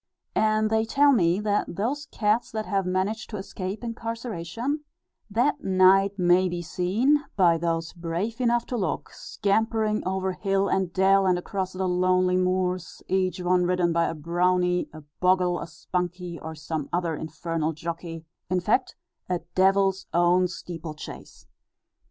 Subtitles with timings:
[0.33, 4.79] And they tell me, that those cats that have managed to escape incarceration,
[5.29, 10.91] that night may be seen, by those brave enough to look, scampering over hill and
[10.91, 15.67] dell, and across the lonely moors, each one ridden by a brownie, a bogle, a
[15.67, 18.95] spunkie, or some other infernal jockey, in fact,
[19.29, 21.45] a devil's own steeplechase.